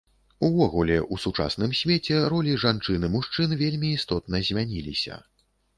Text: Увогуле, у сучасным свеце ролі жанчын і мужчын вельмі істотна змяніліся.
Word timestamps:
Увогуле, 0.45 0.95
у 1.15 1.19
сучасным 1.25 1.75
свеце 1.81 2.17
ролі 2.35 2.57
жанчын 2.67 3.07
і 3.11 3.15
мужчын 3.19 3.49
вельмі 3.61 3.95
істотна 4.01 4.45
змяніліся. 4.51 5.25